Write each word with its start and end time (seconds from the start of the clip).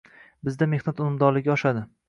Bizda 0.47 0.69
mehnat 0.71 1.03
unumdorligi 1.05 1.55
oshadi 1.59 1.89